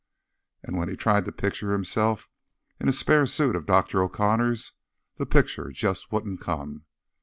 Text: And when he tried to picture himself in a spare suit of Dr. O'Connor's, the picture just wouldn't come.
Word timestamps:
And 0.63 0.75
when 0.77 0.89
he 0.89 0.95
tried 0.95 1.25
to 1.25 1.31
picture 1.31 1.73
himself 1.73 2.27
in 2.79 2.87
a 2.89 2.91
spare 2.91 3.27
suit 3.27 3.55
of 3.55 3.67
Dr. 3.67 4.01
O'Connor's, 4.01 4.73
the 5.17 5.27
picture 5.27 5.69
just 5.69 6.11
wouldn't 6.11 6.41
come. 6.41 6.85